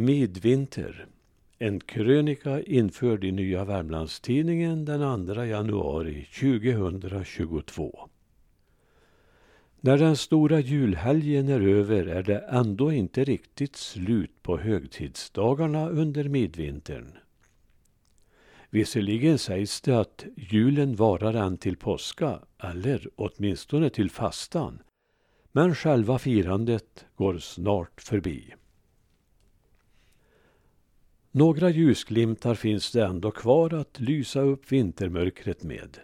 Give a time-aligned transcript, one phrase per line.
[0.00, 1.06] Midvinter.
[1.58, 8.08] En krönika införd i Nya Värmlandstidningen den 2 januari 2022.
[9.80, 16.24] När den stora julhelgen är över är det ändå inte riktigt slut på högtidsdagarna under
[16.24, 17.12] midvintern.
[18.70, 24.82] Visserligen sägs det att julen varar än till påska, eller åtminstone till fastan.
[25.52, 28.54] Men själva firandet går snart förbi.
[31.30, 35.98] Några ljusglimtar finns det ändå kvar att lysa upp vintermörkret med.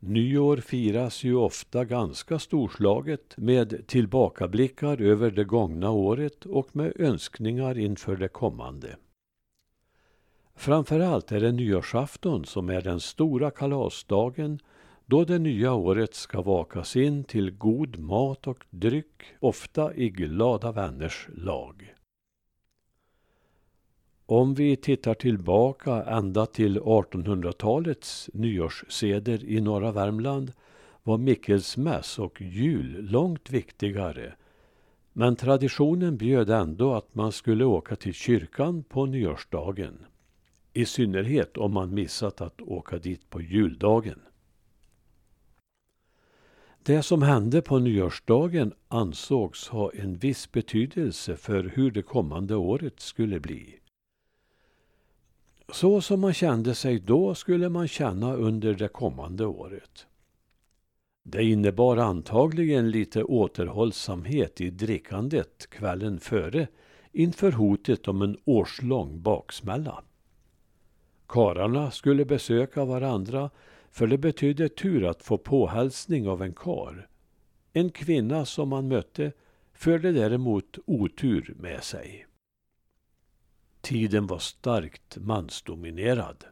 [0.00, 7.78] Nyår firas ju ofta ganska storslaget med tillbakablickar över det gångna året och med önskningar
[7.78, 8.96] inför det kommande.
[10.54, 14.58] Framförallt är det nyårsafton som är den stora kalasdagen
[15.06, 20.72] då det nya året ska vakas in till god mat och dryck, ofta i glada
[20.72, 21.94] vänners lag.
[24.30, 30.52] Om vi tittar tillbaka ända till 1800-talets nyårsseder i norra Värmland
[31.02, 34.34] var Mickelsmäss och jul långt viktigare.
[35.12, 39.98] Men traditionen bjöd ändå att man skulle åka till kyrkan på nyårsdagen.
[40.72, 44.20] I synnerhet om man missat att åka dit på juldagen.
[46.82, 53.00] Det som hände på nyårsdagen ansågs ha en viss betydelse för hur det kommande året
[53.00, 53.78] skulle bli.
[55.72, 60.06] Så som man kände sig då skulle man känna under det kommande året.
[61.24, 66.66] Det innebar antagligen lite återhållsamhet i drickandet kvällen före
[67.12, 70.02] inför hotet om en årslång baksmälla.
[71.26, 73.50] Kararna skulle besöka varandra
[73.90, 77.08] för det betydde tur att få påhälsning av en kar.
[77.72, 79.32] En kvinna som man mötte
[79.72, 82.27] förde däremot otur med sig.
[83.88, 86.44] Tiden var starkt mansdominerad.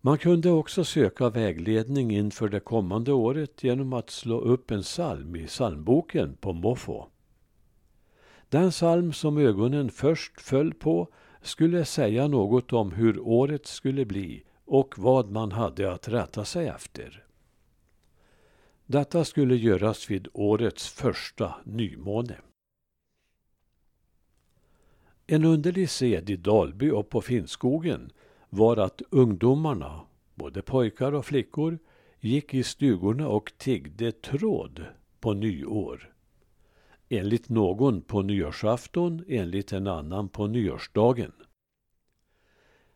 [0.00, 5.36] Man kunde också söka vägledning inför det kommande året genom att slå upp en psalm
[5.36, 7.08] i psalmboken på måfå.
[8.48, 11.08] Den psalm som ögonen först föll på
[11.42, 16.66] skulle säga något om hur året skulle bli och vad man hade att rätta sig
[16.68, 17.24] efter.
[18.86, 22.36] Detta skulle göras vid årets första nymåne.
[25.30, 28.12] En underlig sed i Dalby och på Finnskogen
[28.50, 30.00] var att ungdomarna,
[30.34, 31.78] både pojkar och flickor,
[32.20, 34.84] gick i stugorna och tiggde tråd
[35.20, 36.12] på nyår.
[37.08, 41.32] Enligt någon på nyårsafton, enligt en annan på nyårsdagen.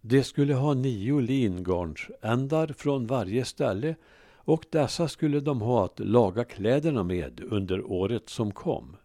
[0.00, 3.94] De skulle ha nio lingarnsändar från varje ställe
[4.34, 8.96] och dessa skulle de ha att laga kläderna med under året som kom.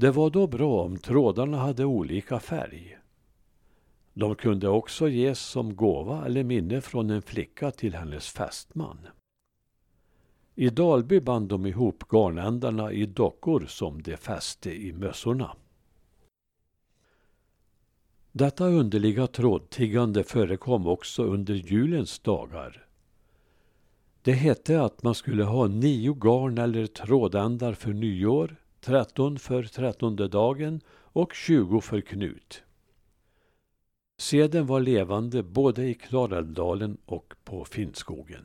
[0.00, 2.98] Det var då bra om trådarna hade olika färg.
[4.12, 8.98] De kunde också ges som gåva eller minne från en flicka till hennes fästman.
[10.54, 15.56] I Dalby band de ihop garnändarna i dockor som de fäste i mössorna.
[18.32, 22.86] Detta underliga trådtiggande förekom också under julens dagar.
[24.22, 30.28] Det hette att man skulle ha nio garn eller trådändar för nyår, tretton för trettonde
[30.28, 32.62] dagen och tjugo för Knut.
[34.18, 38.44] Seden var levande både i Klarälvdalen och på Finnskogen.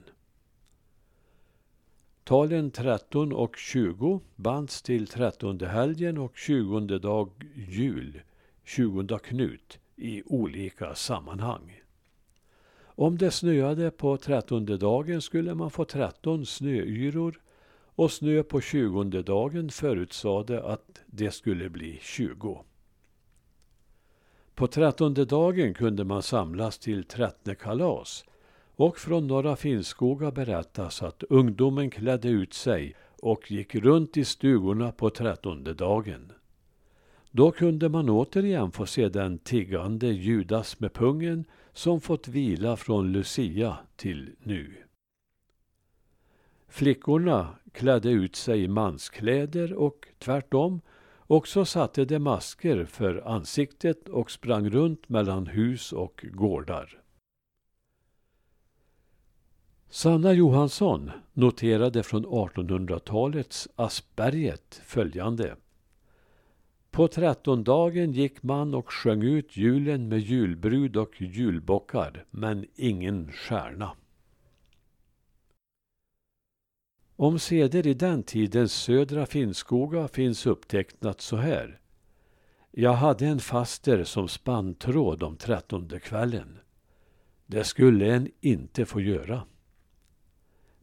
[2.23, 8.21] Talen 13 och 20 bands till trettonde helgen och tjugonde dag jul,
[8.63, 11.81] tjugonde Knut, i olika sammanhang.
[12.97, 17.39] Om det snöade på trettonde dagen skulle man få tretton snöyror
[17.95, 22.63] och snö på tjugonde dagen förutsade att det skulle bli tjugo.
[24.55, 28.25] På trettonde dagen kunde man samlas till trettonkalas
[28.75, 34.91] och från Norra Finnskoga berättas att ungdomen klädde ut sig och gick runt i stugorna
[34.91, 36.31] på trettonde dagen.
[37.31, 43.11] Då kunde man återigen få se den tiggande Judas med pungen som fått vila från
[43.11, 44.84] Lucia till nu.
[46.67, 50.81] Flickorna klädde ut sig i manskläder och tvärtom
[51.27, 57.01] och så satte de masker för ansiktet och sprang runt mellan hus och gårdar.
[59.89, 65.55] Sanna Johansson noterade från 1800-talets Asperget följande.
[66.91, 73.91] På trettondagen gick man och sjöng ut julen med julbrud och julbockar, men ingen stjärna.
[77.17, 81.79] Om seder i den tidens södra Finnskoga finns upptecknat så här.
[82.71, 86.59] Jag hade en faster som spann tråd om trettonde kvällen.
[87.45, 89.43] Det skulle en inte få göra.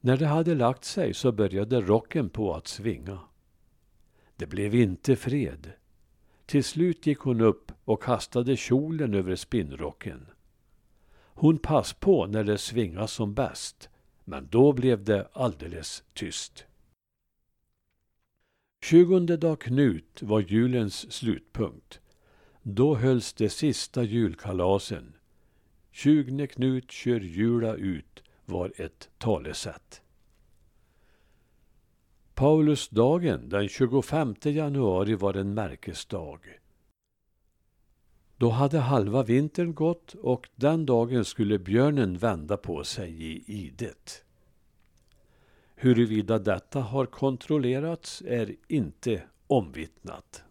[0.01, 3.19] När det hade lagt sig så började rocken på att svinga.
[4.37, 5.73] Det blev inte fred.
[6.47, 10.27] Till slut gick hon upp och kastade kjolen över spinnrocken.
[11.35, 13.89] Hon pass på när det svingade som bäst,
[14.25, 16.67] men då blev det alldeles tyst.
[18.83, 22.01] Tjugonde dag Knut var julens slutpunkt.
[22.63, 25.17] Då hölls de sista julkalasen.
[25.91, 30.03] Tjugne Knut kör jula ut var ett talesätt.
[32.35, 36.41] Paulusdagen den 25 januari var en märkesdag.
[38.43, 44.25] Då hade halva vintern gått och den dagen skulle björnen vända på sig i idet.
[45.75, 50.45] Huruvida detta har kontrollerats är inte omvittnat.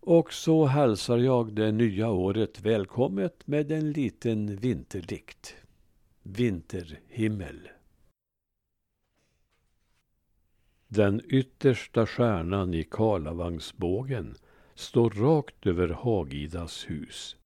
[0.00, 5.56] Och så hälsar jag det nya året välkommet med en liten vinterdikt.
[6.22, 7.68] Vinterhimmel.
[10.88, 14.34] Den yttersta stjärnan i Karlavagnsbågen
[14.74, 17.36] står rakt över Hagidas hus.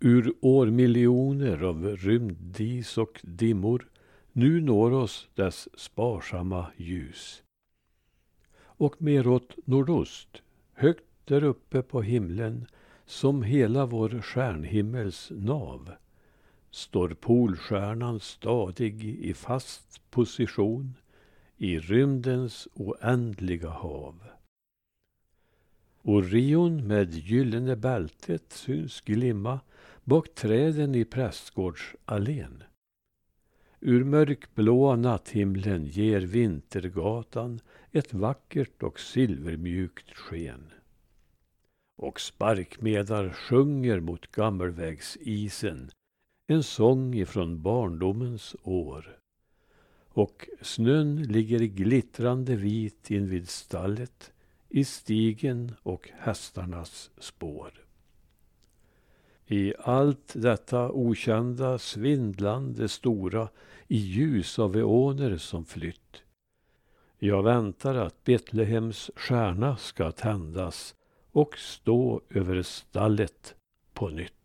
[0.00, 3.88] Ur årmiljoner av rymddis och dimmor
[4.32, 7.42] nu når oss dess sparsamma ljus.
[8.56, 10.42] Och mer åt nordost,
[10.72, 12.66] högt där uppe på himlen,
[13.06, 15.90] som hela vår stjärnhimmels nav,
[16.70, 20.94] står Polstjärnan stadig i fast position
[21.56, 24.14] i rymdens oändliga hav.
[26.02, 29.60] Orion med gyllene bältet syns glimma
[30.04, 32.62] bak träden i Prästgårdsallén.
[33.80, 37.60] Ur mörkblåa natthimlen ger Vintergatan
[37.92, 40.72] ett vackert och silvermjukt sken.
[41.96, 45.90] Och sparkmedar sjunger mot gammelvägsisen
[46.46, 49.18] en sång ifrån barndomens år.
[50.14, 54.32] Och snön ligger glittrande vit invid stallet
[54.68, 57.84] i stigen och hästarnas spår.
[59.46, 63.48] I allt detta okända svindlande stora
[63.88, 66.22] i ljus av eoner som flytt.
[67.18, 70.94] Jag väntar att Betlehems stjärna ska tändas
[71.32, 73.54] och stå över stallet
[73.92, 74.43] på nytt.